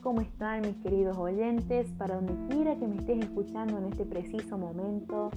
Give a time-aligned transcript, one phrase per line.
[0.00, 1.86] ¿cómo están mis queridos oyentes?
[1.98, 5.30] Para donde quiera que me estés escuchando en este preciso momento,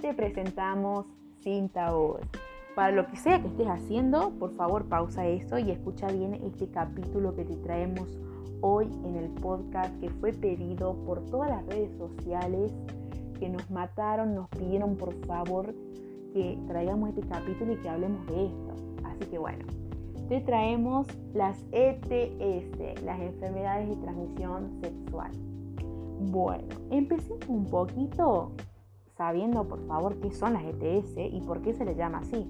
[0.00, 1.06] te presentamos
[1.40, 2.20] Cinta Voz.
[2.74, 6.68] Para lo que sea que estés haciendo, por favor pausa eso y escucha bien este
[6.68, 8.18] capítulo que te traemos
[8.60, 12.72] hoy en el podcast que fue pedido por todas las redes sociales
[13.38, 15.74] que nos mataron, nos pidieron por favor
[16.32, 18.74] que traigamos este capítulo y que hablemos de esto.
[19.04, 19.64] Así que bueno,
[20.28, 25.30] te traemos las ETS, las enfermedades de transmisión sexual.
[26.20, 28.52] Bueno, empecemos un poquito
[29.16, 32.46] sabiendo por favor qué son las ETS y por qué se les llama así.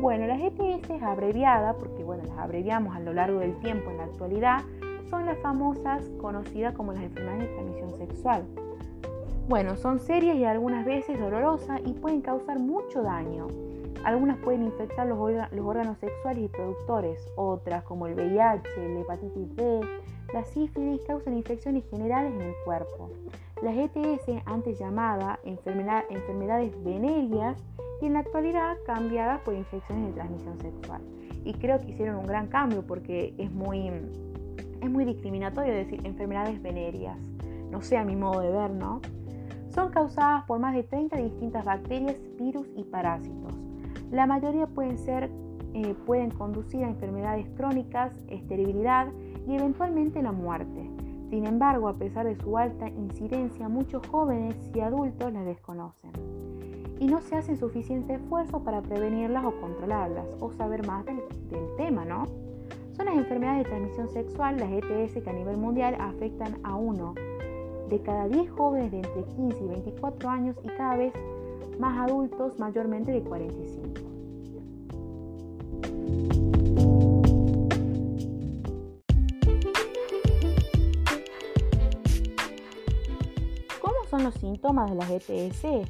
[0.00, 3.96] Bueno, las ETS es abreviada, porque bueno, las abreviamos a lo largo del tiempo en
[3.98, 4.62] la actualidad,
[5.08, 8.44] son las famosas conocidas como las enfermedades de transmisión sexual.
[9.48, 13.46] Bueno, son serias y algunas veces dolorosas y pueden causar mucho daño.
[14.06, 19.80] Algunas pueden infectar los, órganos sexuales y productores, otras como el VIH, la hepatitis B,
[20.32, 23.10] la sífilis causan infecciones generales en el cuerpo.
[23.62, 27.60] Las ETS, antes llamadas enfermedades venéreas,
[28.00, 31.00] y en la actualidad cambiadas por infecciones de transmisión sexual.
[31.44, 36.62] Y creo que hicieron un gran cambio porque es muy, es muy discriminatorio decir enfermedades
[36.62, 37.18] venéreas.
[37.72, 39.00] No sé a mi modo de ver, ¿no?
[39.70, 43.65] Son causadas por más de 30 distintas bacterias, virus y parásitos.
[44.10, 45.30] La mayoría pueden, ser,
[45.74, 49.08] eh, pueden conducir a enfermedades crónicas, esterilidad
[49.46, 50.90] y eventualmente la muerte.
[51.30, 56.12] Sin embargo, a pesar de su alta incidencia, muchos jóvenes y adultos las desconocen
[56.98, 61.20] y no se hace suficiente esfuerzo para prevenirlas o controlarlas o saber más del,
[61.50, 62.24] del, tema, ¿no?
[62.96, 67.14] Son las enfermedades de transmisión sexual, las ETS, que a nivel mundial afectan a uno
[67.90, 71.12] de cada 10 jóvenes de entre 15 y 24 años y cada vez
[71.78, 74.00] más adultos mayormente de 45.
[83.80, 85.88] ¿Cómo son los síntomas de las ETS?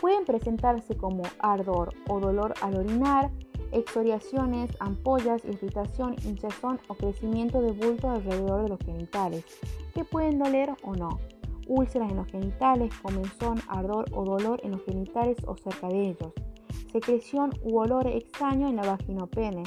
[0.00, 3.30] Pueden presentarse como ardor o dolor al orinar,
[3.72, 9.44] exoriaciones, ampollas, irritación, hinchazón o crecimiento de bulto alrededor de los genitales,
[9.94, 11.18] que pueden doler o no
[11.66, 16.32] úlceras en los genitales, comenzón, ardor o dolor en los genitales o cerca de ellos,
[16.92, 19.64] secreción u olor extraño en la vagina o pene,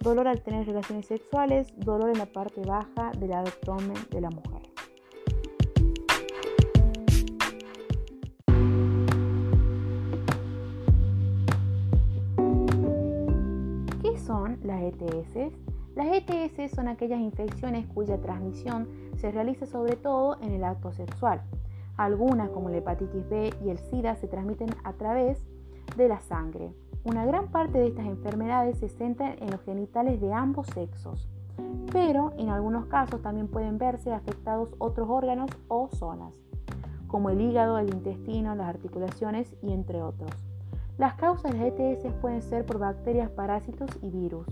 [0.00, 4.62] dolor al tener relaciones sexuales, dolor en la parte baja del abdomen de la mujer.
[14.02, 15.71] ¿Qué son las ETS?
[15.94, 21.42] Las ETS son aquellas infecciones cuya transmisión se realiza sobre todo en el acto sexual.
[21.98, 25.46] Algunas, como la hepatitis B y el SIDA, se transmiten a través
[25.96, 26.72] de la sangre.
[27.04, 31.28] Una gran parte de estas enfermedades se centran en los genitales de ambos sexos,
[31.92, 36.34] pero en algunos casos también pueden verse afectados otros órganos o zonas,
[37.06, 40.30] como el hígado, el intestino, las articulaciones y entre otros.
[40.96, 44.46] Las causas de ETS pueden ser por bacterias, parásitos y virus.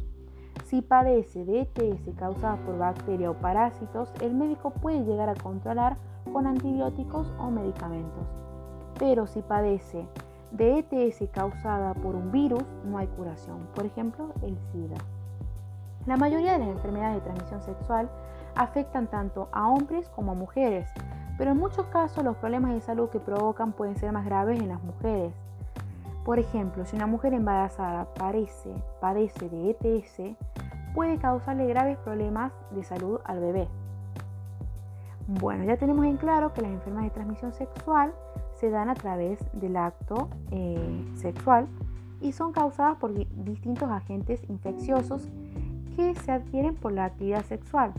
[0.71, 5.97] Si padece de ETS causada por bacterias o parásitos, el médico puede llegar a controlar
[6.33, 8.23] con antibióticos o medicamentos.
[8.97, 10.07] Pero si padece
[10.53, 14.99] de ETS causada por un virus, no hay curación, por ejemplo, el SIDA.
[16.07, 18.09] La mayoría de las enfermedades de transmisión sexual
[18.55, 20.89] afectan tanto a hombres como a mujeres,
[21.37, 24.69] pero en muchos casos los problemas de salud que provocan pueden ser más graves en
[24.69, 25.35] las mujeres.
[26.25, 30.37] Por ejemplo, si una mujer embarazada padece de ETS,
[30.95, 33.69] puede causarle graves problemas de salud al bebé.
[35.27, 38.13] Bueno, ya tenemos en claro que las enfermedades de transmisión sexual
[38.55, 41.67] se dan a través del acto eh, sexual
[42.21, 45.29] y son causadas por distintos agentes infecciosos
[45.97, 47.93] que se adquieren por la actividad sexual.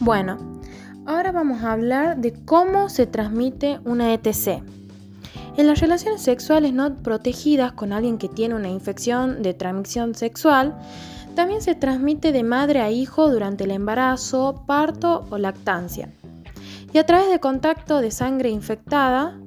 [0.00, 0.53] Bueno,
[1.06, 4.62] ahora vamos a hablar de cómo se transmite una ETC.
[5.56, 10.74] En las relaciones sexuales no protegidas con alguien que tiene una infección de transmisión sexual,
[11.34, 16.08] también se transmite de madre a hijo durante el embarazo, parto o lactancia.
[16.92, 19.38] Y a través de contacto de sangre infectada,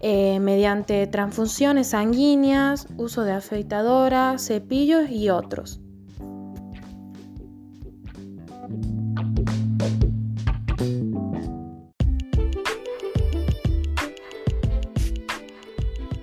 [0.00, 5.80] eh, mediante transfusiones sanguíneas, uso de afeitadoras, cepillos y otros.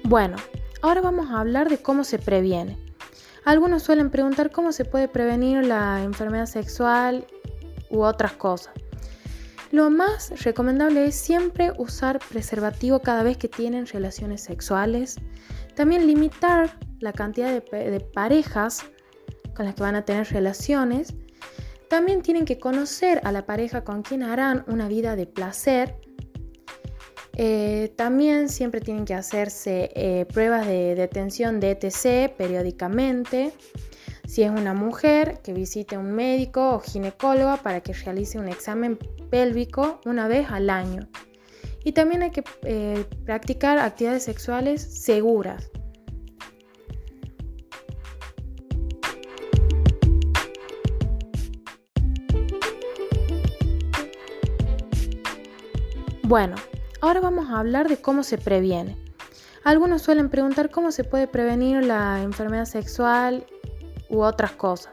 [0.07, 0.37] Bueno,
[0.83, 2.77] ahora vamos a hablar de cómo se previene.
[3.43, 7.25] Algunos suelen preguntar cómo se puede prevenir la enfermedad sexual
[7.89, 8.71] u otras cosas.
[9.71, 15.15] Lo más recomendable es siempre usar preservativo cada vez que tienen relaciones sexuales.
[15.73, 18.85] También limitar la cantidad de, parejas
[19.55, 21.15] con las que van a tener relaciones.
[21.89, 25.95] También tienen que conocer a la pareja con quien harán una vida de placer.
[27.37, 33.51] Eh, también siempre tienen que hacerse eh, pruebas de detención de ETC periódicamente.
[34.25, 38.97] Si es una mujer, que visite un médico o ginecóloga para que realice un examen
[39.29, 41.07] pélvico una vez al año.
[41.83, 45.69] Y también hay que eh, practicar actividades sexuales seguras.
[56.23, 56.55] Bueno,
[57.05, 58.97] ahora vamos a hablar de cómo se previene.
[59.63, 63.45] Algunos suelen preguntar cómo se puede prevenir la enfermedad sexual
[64.09, 64.91] u otras cosas.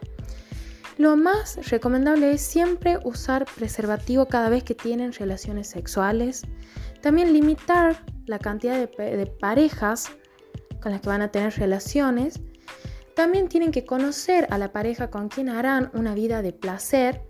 [0.98, 6.42] Lo más recomendable es siempre usar preservativo cada vez que tienen relaciones sexuales.
[7.00, 10.10] También limitar la cantidad de, parejas
[10.82, 12.40] con las que van a tener relaciones.
[13.16, 17.22] También tienen que conocer a la pareja con quien harán una vida de placer.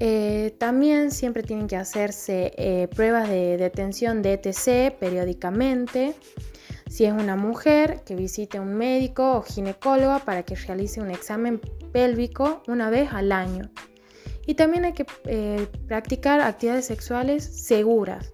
[0.00, 6.14] Eh, también siempre tienen que hacerse eh, pruebas de detención de ETC periódicamente.
[6.88, 11.60] Si es una mujer, que visite un médico o ginecóloga para que realice un examen
[11.92, 13.70] pélvico una vez al año.
[14.46, 18.32] Y también hay que eh, practicar actividades sexuales seguras.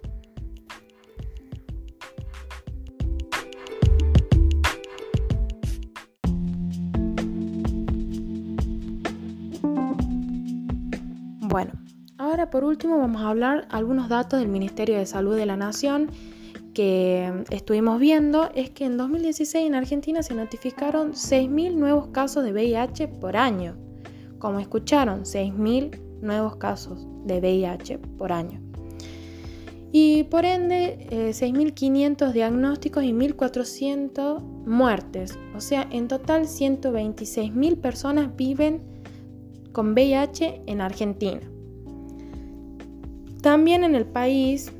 [12.49, 16.09] Por último vamos a hablar algunos datos del Ministerio de Salud de la Nación
[16.75, 22.51] que estuvimos viendo es que en 2016 en Argentina se notificaron 6.000 nuevos casos de
[22.51, 23.77] VIH por año.
[24.39, 28.61] Como escucharon, 6.000 nuevos casos de VIH por año.
[29.93, 35.39] Y por ende, 6.500 eh, diagnósticos y 1.400 muertes.
[35.55, 38.81] O sea, en total 126.000 personas viven
[39.71, 41.39] con VIH en Argentina.
[43.45, 44.71] También en el país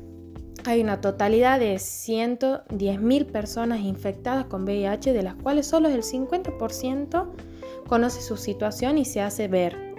[0.64, 7.28] hay una totalidad de 110.000 personas infectadas con VIH, de las cuales solo el 50%
[7.86, 9.94] conoce su situación y se hace ver.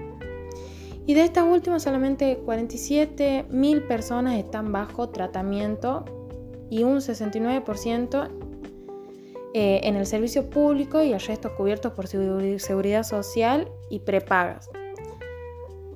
[1.06, 6.04] Y de estas últimas solamente 47.000 personas están bajo tratamiento
[6.70, 8.28] y un 69%
[9.54, 14.70] eh, en el servicio público y el resto cubiertos por seguridad social y prepagas.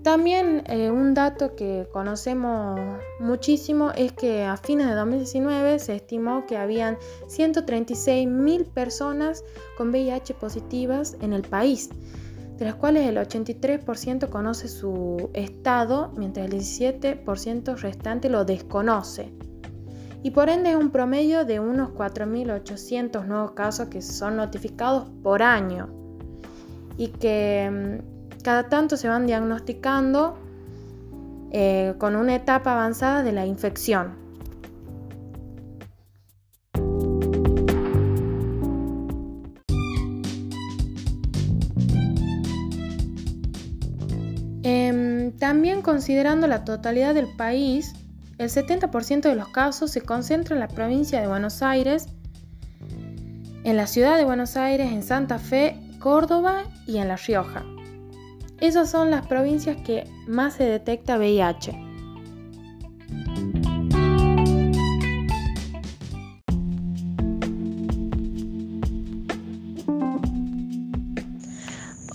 [0.03, 2.80] También eh, un dato que conocemos
[3.19, 9.44] muchísimo es que a fines de 2019 se estimó que habían 136 mil personas
[9.77, 11.89] con VIH positivas en el país,
[12.57, 19.31] de las cuales el 83% conoce su estado, mientras el 17% restante lo desconoce.
[20.24, 25.44] Y por ende es un promedio de unos 4.800 nuevos casos que son notificados por
[25.44, 25.89] año.
[26.98, 30.38] Y que mm, cada tanto se van diagnosticando
[31.51, 34.15] eh, con una etapa avanzada de la infección.
[44.63, 47.93] Em, también considerando la totalidad del país,
[48.38, 52.07] el 70% de los casos se concentra en la provincia de Buenos Aires,
[53.63, 57.63] en la ciudad de Buenos Aires, en Santa Fe, Córdoba y en La Rioja.
[58.62, 61.72] Esas son las provincias que más se detecta VIH.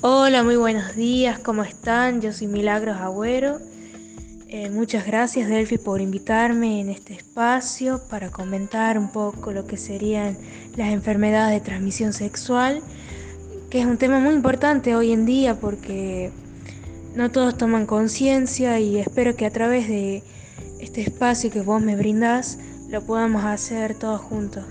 [0.03, 2.21] Hola, muy buenos días, ¿cómo están?
[2.21, 3.59] Yo soy Milagros Agüero.
[4.47, 9.77] Eh, muchas gracias Delphi por invitarme en este espacio para comentar un poco lo que
[9.77, 10.39] serían
[10.77, 12.85] las enfermedades de transmisión sexual
[13.79, 16.31] es un tema muy importante hoy en día porque
[17.15, 20.23] no todos toman conciencia y espero que a través de
[20.81, 24.65] este espacio que vos me brindás lo podamos hacer todos juntos.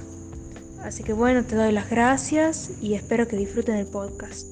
[0.81, 4.47] Así que bueno, te doy las gracias y espero que disfruten el podcast.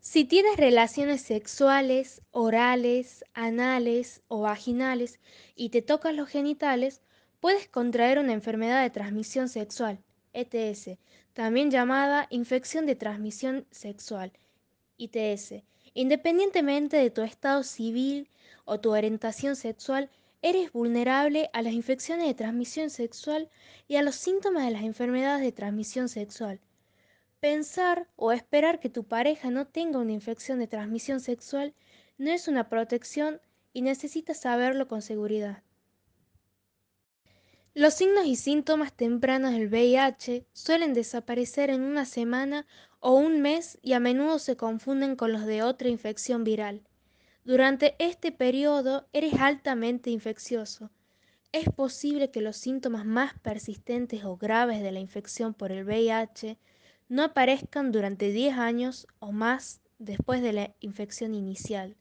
[0.00, 5.20] Si tienes relaciones sexuales, orales, anales o vaginales
[5.54, 7.02] y te tocas los genitales,
[7.40, 9.98] puedes contraer una enfermedad de transmisión sexual,
[10.32, 10.98] ETS,
[11.32, 14.32] también llamada infección de transmisión sexual,
[14.96, 15.62] ITS.
[15.94, 18.28] Independientemente de tu estado civil
[18.64, 20.10] o tu orientación sexual,
[20.42, 23.48] eres vulnerable a las infecciones de transmisión sexual
[23.88, 26.60] y a los síntomas de las enfermedades de transmisión sexual.
[27.40, 31.74] Pensar o esperar que tu pareja no tenga una infección de transmisión sexual
[32.18, 33.40] no es una protección
[33.72, 35.62] y necesitas saberlo con seguridad.
[37.78, 42.66] Los signos y síntomas tempranos del VIH suelen desaparecer en una semana
[43.00, 46.80] o un mes y a menudo se confunden con los de otra infección viral.
[47.44, 50.90] Durante este periodo eres altamente infeccioso.
[51.52, 56.56] Es posible que los síntomas más persistentes o graves de la infección por el VIH
[57.10, 61.94] no aparezcan durante 10 años o más después de la infección inicial.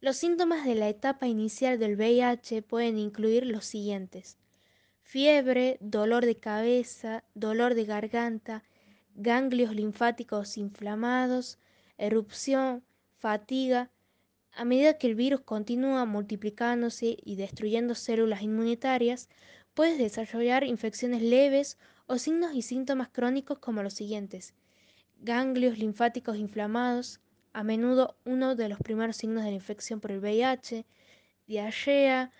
[0.00, 4.36] Los síntomas de la etapa inicial del VIH pueden incluir los siguientes.
[5.08, 8.64] Fiebre, dolor de cabeza, dolor de garganta,
[9.14, 11.60] ganglios linfáticos inflamados,
[11.96, 12.82] erupción,
[13.16, 13.92] fatiga.
[14.50, 19.28] A medida que el virus continúa multiplicándose y destruyendo células inmunitarias,
[19.74, 24.54] puedes desarrollar infecciones leves o signos y síntomas crónicos como los siguientes.
[25.20, 27.20] Ganglios linfáticos inflamados,
[27.52, 30.84] a menudo uno de los primeros signos de la infección por el VIH,
[31.46, 32.32] diarrea,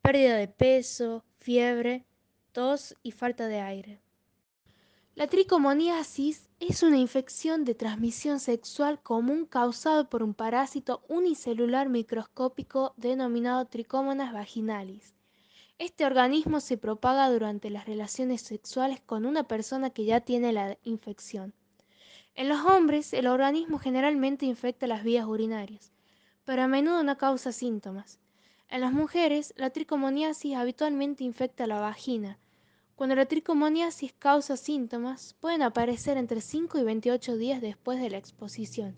[0.00, 2.06] pérdida de peso, fiebre,
[2.54, 4.00] tos y falta de aire.
[5.16, 12.94] La tricomoniasis es una infección de transmisión sexual común causada por un parásito unicelular microscópico
[12.96, 15.14] denominado Trichomonas vaginalis.
[15.78, 20.78] Este organismo se propaga durante las relaciones sexuales con una persona que ya tiene la
[20.84, 21.52] infección.
[22.36, 25.92] En los hombres, el organismo generalmente infecta las vías urinarias,
[26.44, 28.20] pero a menudo no causa síntomas.
[28.68, 32.38] En las mujeres, la tricomoniasis habitualmente infecta la vagina.
[32.96, 38.18] Cuando la tricomoniasis causa síntomas, pueden aparecer entre 5 y 28 días después de la
[38.18, 38.94] exposición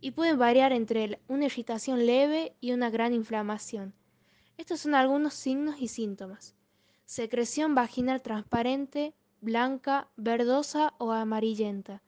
[0.00, 3.92] y pueden variar entre una irritación leve y una gran inflamación.
[4.56, 6.54] Estos son algunos signos y síntomas.
[7.06, 12.02] Secreción vaginal transparente, blanca, verdosa o amarillenta.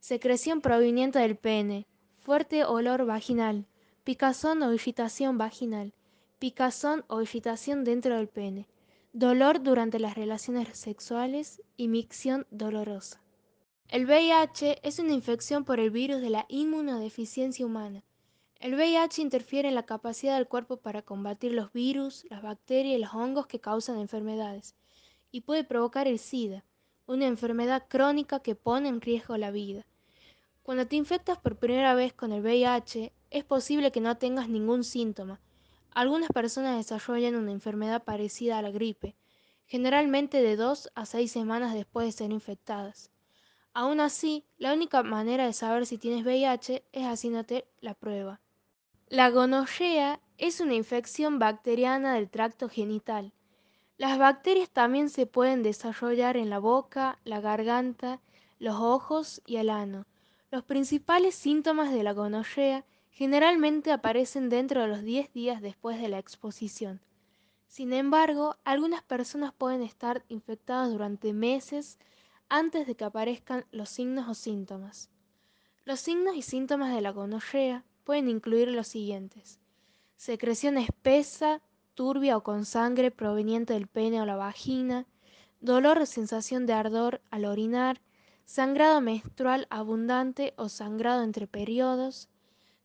[0.00, 1.86] Secreción proveniente del pene.
[2.20, 3.66] Fuerte olor vaginal.
[4.04, 5.92] Picazón o irritación vaginal.
[6.38, 8.68] Picazón o irritación dentro del pene.
[9.14, 13.20] Dolor durante las relaciones sexuales y micción dolorosa.
[13.88, 18.04] El VIH es una infección por el virus de la inmunodeficiencia humana.
[18.58, 23.02] El VIH interfiere en la capacidad del cuerpo para combatir los virus, las bacterias y
[23.02, 24.74] los hongos que causan enfermedades
[25.30, 26.64] y puede provocar el SIDA,
[27.04, 29.84] una enfermedad crónica que pone en riesgo la vida.
[30.62, 34.84] Cuando te infectas por primera vez con el VIH, es posible que no tengas ningún
[34.84, 35.38] síntoma.
[35.94, 39.14] Algunas personas desarrollan una enfermedad parecida a la gripe,
[39.66, 43.10] generalmente de 2 a 6 semanas después de ser infectadas.
[43.74, 48.40] Aún así, la única manera de saber si tienes VIH es haciéndote la prueba.
[49.08, 53.32] La gonorrea es una infección bacteriana del tracto genital.
[53.98, 58.20] Las bacterias también se pueden desarrollar en la boca, la garganta,
[58.58, 60.06] los ojos y el ano.
[60.50, 66.08] Los principales síntomas de la gonorrea generalmente aparecen dentro de los 10 días después de
[66.08, 67.00] la exposición.
[67.68, 71.98] Sin embargo, algunas personas pueden estar infectadas durante meses
[72.48, 75.10] antes de que aparezcan los signos o síntomas.
[75.84, 79.60] Los signos y síntomas de la gonorrea pueden incluir los siguientes.
[80.16, 81.60] Secreción espesa,
[81.94, 85.06] turbia o con sangre proveniente del pene o la vagina,
[85.60, 88.00] dolor o sensación de ardor al orinar,
[88.44, 92.28] sangrado menstrual abundante o sangrado entre periodos,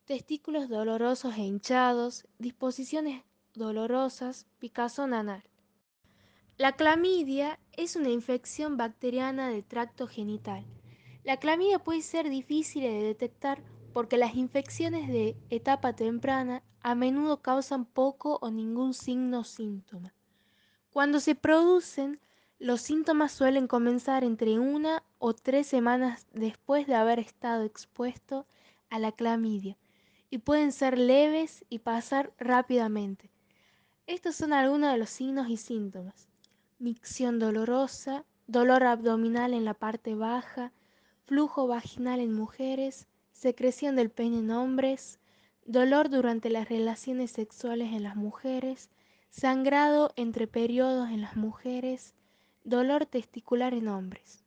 [0.08, 5.44] testículos dolorosos e hinchados, disposiciones dolorosas, picazón anal.
[6.58, 10.66] La clamidia es una infección bacteriana del tracto genital.
[11.26, 13.62] La clamidia puede ser difícil de detectar
[13.92, 20.14] porque las infecciones de etapa temprana a menudo causan poco o ningún signo síntoma.
[20.90, 22.22] Cuando se producen,
[22.60, 28.48] los síntomas suelen comenzar entre una o tres semanas después de haber estado expuesto
[28.90, 29.78] a la clamidia
[30.30, 33.30] y pueden ser leves y pasar rápidamente.
[34.08, 36.30] Estos son algunos de los signos y síntomas.
[36.80, 40.72] Micción dolorosa, dolor abdominal en la parte baja,
[41.26, 45.20] flujo vaginal en mujeres, secreción del pene en hombres,
[45.66, 48.90] dolor durante las relaciones sexuales en las mujeres,
[49.30, 52.14] sangrado entre periodos en las mujeres,
[52.64, 54.44] dolor testicular en hombres.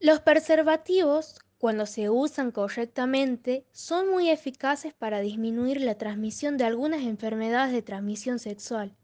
[0.00, 7.02] Los preservativos, cuando se usan correctamente, son muy eficaces para disminuir la transmisión de algunas
[7.02, 8.94] enfermedades de transmisión sexual,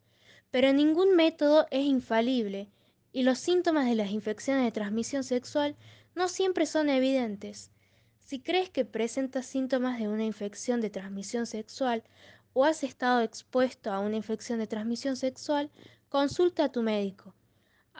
[0.50, 2.68] pero ningún método es infalible
[3.12, 5.76] y los síntomas de las infecciones de transmisión sexual
[6.14, 7.70] no siempre son evidentes.
[8.18, 12.04] Si crees que presentas síntomas de una infección de transmisión sexual
[12.52, 15.70] o has estado expuesto a una infección de transmisión sexual,
[16.08, 17.34] consulta a tu médico.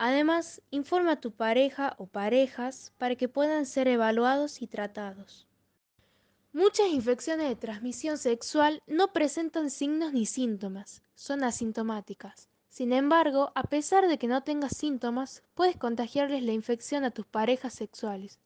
[0.02, 5.47] Además, informa a tu pareja o parejas para que puedan ser evaluados y tratados.
[6.54, 12.49] Muchas infecciones de transmisión sexual no presentan signos ni síntomas, son asintomáticas.
[12.71, 17.26] Sin embargo, a pesar de que no tengas síntomas, puedes contagiarles la infección a tus
[17.26, 18.38] parejas sexuales.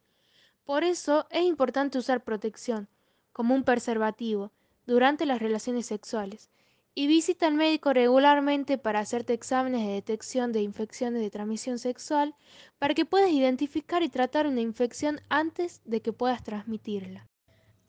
[0.65, 2.89] Por eso es importante usar protección,
[3.33, 4.51] como un preservativo,
[4.89, 6.51] durante las relaciones sexuales.
[6.97, 12.37] Y visita al médico regularmente para hacerte exámenes de detección de infecciones de transmisión sexual
[12.79, 17.27] para que puedas identificar y tratar una infección antes de que puedas transmitirla.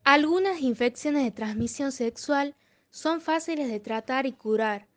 [0.04, 2.56] Algunas infecciones de transmisión sexual
[2.90, 4.88] son fáciles de tratar y curar.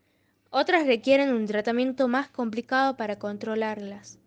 [0.51, 4.19] Otras requieren un tratamiento más complicado para controlarlas.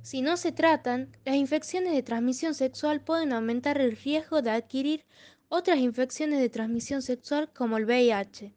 [0.00, 5.04] Si no se tratan, las infecciones de transmisión sexual pueden aumentar el riesgo de adquirir
[5.50, 8.54] otras infecciones de transmisión sexual como el VIH.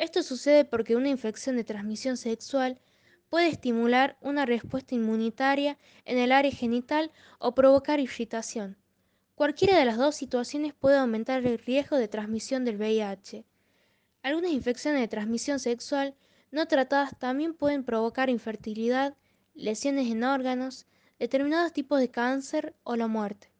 [0.00, 2.80] Esto sucede porque una infección de transmisión sexual
[3.28, 5.76] puede estimular una respuesta inmunitaria
[6.06, 8.78] en el área genital o provocar irritación.
[9.34, 13.44] Cualquiera de las dos situaciones puede aumentar el riesgo de transmisión del VIH.
[14.22, 16.14] Algunas infecciones de transmisión sexual
[16.50, 19.18] no tratadas también pueden provocar infertilidad,
[19.52, 20.86] lesiones en órganos,
[21.18, 23.52] determinados tipos de cáncer o la muerte.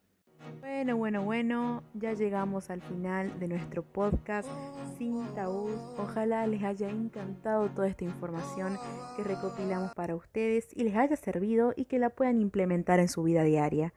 [0.61, 4.49] Bueno, bueno, bueno, ya llegamos al final de nuestro podcast
[4.97, 5.75] sin tabús.
[5.99, 8.79] Ojalá les haya encantado toda esta información
[9.17, 13.23] que recopilamos para ustedes y les haya servido y que la puedan implementar en su
[13.23, 13.93] vida diaria.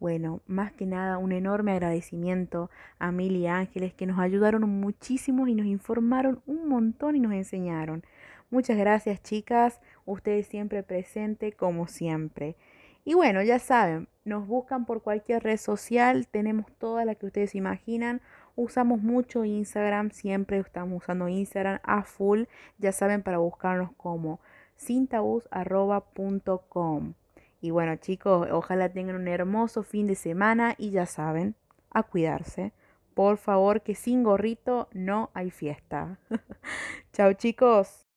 [0.00, 5.48] Bueno, más que nada un enorme agradecimiento a Mil y Ángeles que nos ayudaron muchísimo
[5.48, 8.04] y nos informaron un montón y nos enseñaron.
[8.50, 12.56] Muchas gracias chicas, ustedes siempre presentes como siempre.
[13.04, 17.54] Y bueno, ya saben, nos buscan por cualquier red social, tenemos todas las que ustedes
[17.54, 18.20] imaginan.
[18.56, 22.44] Usamos mucho Instagram, siempre estamos usando Instagram a full,
[22.78, 24.40] ya saben, para buscarnos como
[24.78, 27.14] cintabus.com.
[27.60, 31.56] Y bueno chicos, ojalá tengan un hermoso fin de semana y ya saben,
[31.90, 32.72] a cuidarse.
[33.14, 36.20] Por favor, que sin gorrito no hay fiesta.
[37.12, 38.07] Chao chicos.